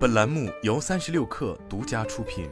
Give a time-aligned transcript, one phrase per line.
[0.00, 2.48] 本栏目由三十六氪独家出品。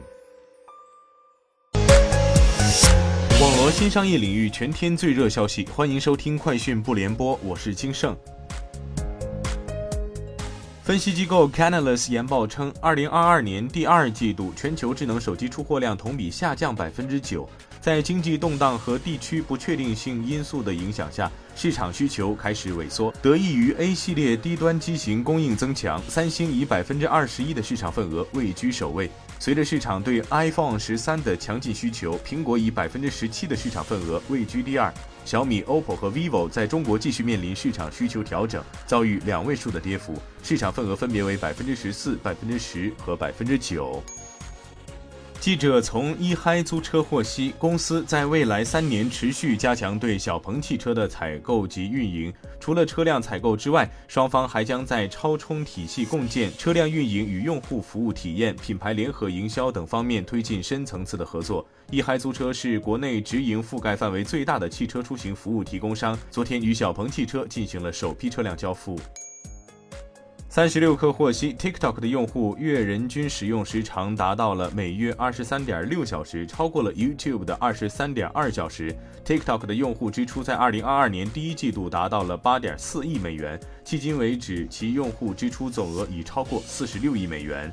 [3.41, 8.15] 网罗新商业领域全天最热消息，欢迎收听快讯不联播，我是金盛。
[10.83, 17.49] 分析机构 Canalys 研报称，二零二二年第二季度全球智能手机出货量同比下降百分之九。
[17.81, 23.13] 在经济动荡和地区不确定性因素的影响下，市场需求开始萎缩。
[23.21, 29.09] 得益于 A 系列低端机型供应增强，三星以百分之二十一的市场份额位居首位。
[29.39, 34.93] 随着市场对 iPhone 十三的强劲需求，苹果以百分之十七的市场份额位居第二。
[35.23, 44.03] 小米、OPPO 和 vivo 在中国继续面临市场需求调整，遭遇两位数的跌幅，市场份额分别为百分之十四、百分之十和百分之九。
[45.39, 52.31] 记者从一嗨租车获悉，公司在未来三年持续加强对小鹏汽车的采购及运营。
[52.59, 61.65] 除了车辆采购之外，双方还将在超充体系共建、车辆运营与用户服务体验、品牌联合营销等方面推进深层次的合作。
[61.89, 68.99] 一嗨租车是国内直营覆盖范围最大的汽车出行服务提供商，昨天与小鹏汽车进行了首批车辆交付。
[70.51, 78.91] 三十六氪获悉，TikTok 的用户月人均使用时长达到了每月二十三点六小时，超过了 YouTube 的二十三点二小时。
[79.23, 87.71] TikTok 的用户支出在二零二二年第一季度达到了八点四亿美元，迄今为止其用户支出总额已超过四十六亿美元。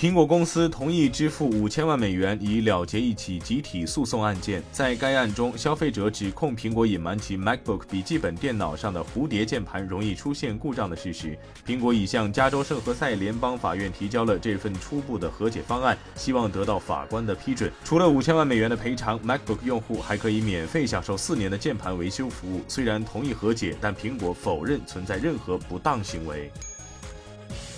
[0.00, 4.62] 苹果公司同意支付五千万美元以了结一起集体诉讼案件。
[4.72, 11.38] 在该案中，消费者指控苹果隐瞒其 MacBook 笔记本电脑上的蝴蝶键盘容易出现故障的事实。
[11.66, 17.70] 苹果已向加州圣何塞联邦法院提交了这份初步的和解方案，希望得到法官的批准。
[17.84, 22.62] 除了五千万美元的赔偿，MacBook 用户还可以免费享受四年的键盘维修服务。
[22.66, 26.50] 虽然同意和解，但苹果否认存在任何不当行为。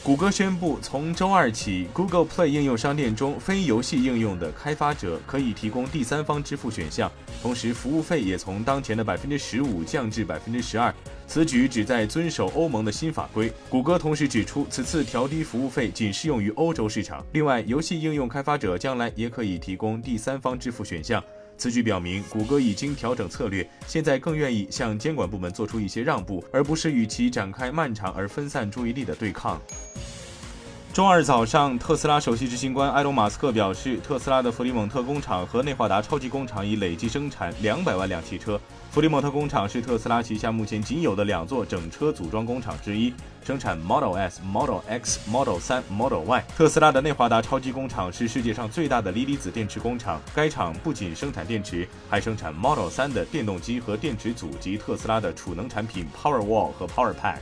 [0.05, 7.09] 谷歌宣布，从周二起，Google Play 应用商店中非游戏应用的开发者可以提供第三方支付选项，
[7.41, 10.93] 同时服务费也从当前的百分之十五降至百分之十二。
[11.28, 13.53] 此举旨在遵守欧盟的新法规。
[13.69, 17.25] 谷歌同时指出，此次调低服务费仅适用于欧洲市场。
[17.31, 21.22] 另外，游戏应用开发者将来也可以提供第三方支付选项。
[21.56, 29.60] 此举表明，谷歌已经调整策略，现在更愿意向监管部门做出一些让步，而不是与其展开漫长而分散注意力的对抗。
[30.92, 38.60] 周二早上，特斯拉首席执行官埃隆·马斯克表示，特斯拉的弗里蒙特工厂和内华达超级工厂已累计生产两百万辆汽车。
[38.91, 43.10] 弗里蒙特工厂是特斯拉旗下目前仅有的两座整车组装工厂之一，
[43.42, 46.44] 生产 Model S、Model X、Model 3、Model Y。
[46.54, 57.38] 特斯拉的内华达超级工厂是世界上最大的锂离子电池工厂，该厂不仅生产电池，还生产 Model 3的电动机和电池组及特斯拉的储能产品 Powerwall 和 Powerpack。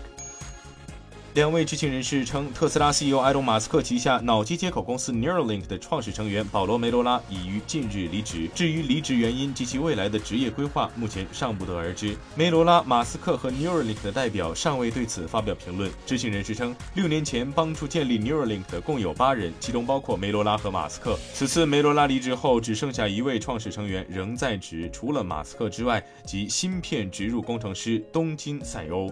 [1.35, 8.51] 两位知情人士称，特斯拉 CEO 埃隆·马斯克旗下脑机接口公司 Neuralink 的创始成员保罗·梅罗拉已于近日离职。
[8.53, 12.17] 至于离职原因及其未来的职业规划，目前尚不得而知。
[12.35, 15.89] 梅罗拉、马斯克和 Neuralink 的代表尚未对此发表评论。
[16.05, 21.17] 知情人士称，六年前帮助建立 Neuralink 的共有八人，其中包括梅罗拉和马斯克。
[21.33, 29.09] 此次梅罗拉离职后，只剩下一位创始成员仍在职，除了马斯克之外，即芯片植入工程师东京赛欧。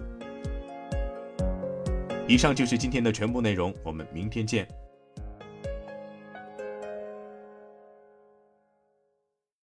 [2.29, 4.67] 以上就是今天的全部内容，我们明天见。